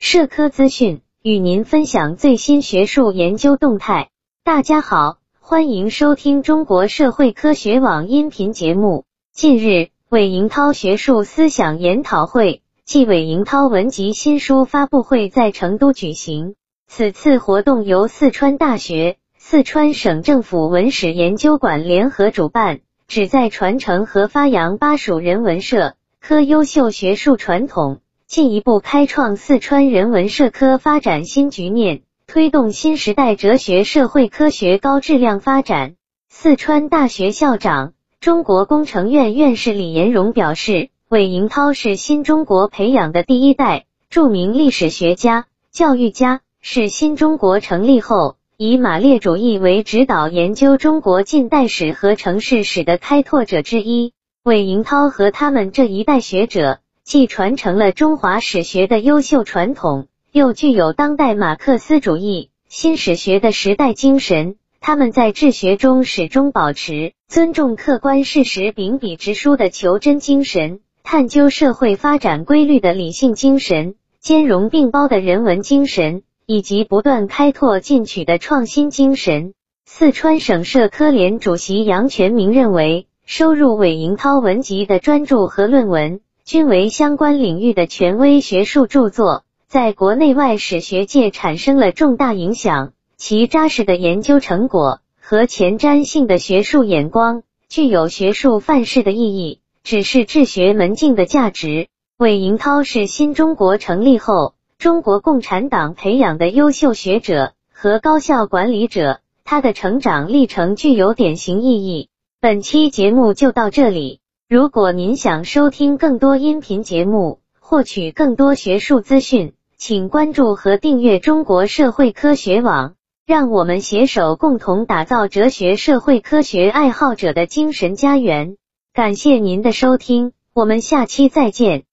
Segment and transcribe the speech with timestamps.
[0.00, 4.10] 社科资讯，与您分享最新学术研究动态。
[4.44, 9.04] 大家好，欢迎收听中国社会科学网音频节目。
[9.32, 16.54] 近日，韦银涛学术思想研讨会暨韦银涛文集新书发布会在成都举行。
[16.86, 28.00] 此次活动由四川大学、四川省政府文史研究馆联合主办，旨在传承和发扬巴蜀人文社科优秀学术传统。
[28.28, 35.94] 进一步开创四川人文社科发展新局面，推动新时代哲学社会科学高质量发展。
[36.28, 54.12] 四川大学校长、中国工程院院士李延荣表示，韦银涛是新中国培养的第一代著名历史学家、教育家，是新中国成立后以马列主义为指导研究中国近代史和城市史的开拓者之一。
[54.44, 56.80] 韦银涛和他们这一代学者。
[57.08, 64.56] 既传承了中华史学的优秀传统，又具有当代马克思主义新史学的时代精神。
[64.78, 79.54] 他们在治学中始终保持尊重客观事实、秉笔直书的求真精神，探究社会发展规律的理性精神，兼容并包的人文精神，以及不断开拓进取的创新精神。
[79.86, 86.20] 四川省社科联主席杨全明认为，收入韦银涛文集的专著和论文。
[86.48, 92.94] 均为相关领域的权威学术著作，在国内外史学界产生了重大影响。
[93.18, 101.88] 其扎实的研究成果和前瞻性的学术眼光，具有学术范式的意义，只是治学门径的价值。
[102.16, 112.08] 韦银涛是新中国成立后中国共产党培养的优秀学者和高校管理者，他的成长历程具有典型意义。
[112.40, 114.20] 本期节目就到这里。
[114.50, 122.94] 如果您想收听更多音频节目，获取更多学术资讯，请关注和订阅中国社会科学网。
[123.26, 128.56] 让我们携手共同打造哲学社会科学爱好者的精神家园。
[128.94, 131.84] 感谢您的收听，我们下期再见。